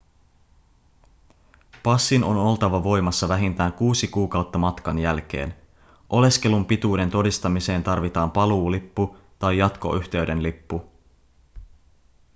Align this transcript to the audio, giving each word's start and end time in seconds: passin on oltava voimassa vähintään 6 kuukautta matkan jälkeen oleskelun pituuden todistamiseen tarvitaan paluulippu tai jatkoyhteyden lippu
passin 1.83 2.23
on 2.23 2.37
oltava 2.37 2.83
voimassa 2.83 3.29
vähintään 3.29 3.73
6 3.73 4.07
kuukautta 4.07 4.57
matkan 4.57 4.99
jälkeen 4.99 5.55
oleskelun 6.09 6.65
pituuden 6.65 7.11
todistamiseen 7.11 7.83
tarvitaan 7.83 8.31
paluulippu 8.31 9.17
tai 9.39 9.57
jatkoyhteyden 9.57 10.43
lippu 10.43 10.91